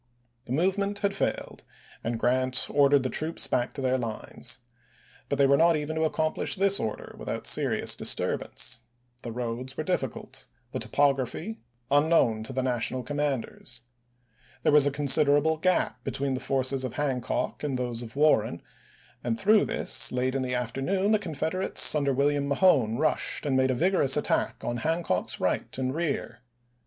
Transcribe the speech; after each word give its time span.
The 0.45 0.51
movement 0.51 0.97
had 1.05 1.13
failed, 1.13 1.63
and 2.03 2.19
Grant 2.19 2.65
ordered 2.71 3.03
the 3.03 3.09
troops 3.11 3.45
back 3.45 3.71
to 3.75 3.81
their 3.81 3.99
lines. 3.99 4.61
But 5.29 5.37
they 5.37 5.45
were 5.45 5.57
not 5.57 5.75
even 5.75 5.95
to 5.95 6.05
accomplish 6.05 6.55
this 6.55 6.79
order 6.79 7.13
without 7.19 7.45
serious 7.45 7.93
disturbance. 7.93 8.81
The 9.21 9.31
roads 9.31 9.77
were 9.77 9.83
difficult; 9.83 10.47
the 10.71 10.79
topography 10.79 11.59
unknown 11.91 12.41
to 12.45 12.51
the 12.51 12.63
Vol. 12.63 12.75
IX.— 12.77 12.89
28 12.89 12.97
434 12.97 12.97
ABKAHAM 12.97 12.97
LINCOLN 12.97 12.97
ch. 12.97 12.97
xviii. 12.97 12.97
National 12.97 13.03
commanders. 13.03 13.81
There 14.63 14.71
was 14.71 14.87
a 14.87 14.91
considerable 14.91 15.57
gap 15.57 16.03
between 16.03 16.33
the 16.33 16.39
forces 16.39 16.83
of 16.83 16.93
Hancock 16.95 17.63
and 17.63 17.77
those 17.77 18.01
of 18.01 18.15
Warren, 18.15 18.63
and 19.23 19.39
through 19.39 19.65
this, 19.65 20.11
late 20.11 20.33
in 20.33 20.41
the 20.41 20.55
afternoon, 20.55 21.11
the 21.11 21.19
Confederates 21.19 21.93
under 21.93 22.11
William 22.11 22.47
Mahone 22.47 22.97
rushed 22.97 23.45
and 23.45 23.55
made 23.55 23.69
a 23.69 23.75
vigorous 23.75 24.17
attack 24.17 24.63
on 24.63 24.77
Hancock's 24.77 25.39
right 25.39 25.77
and 25.77 25.93
rear. 25.93 26.39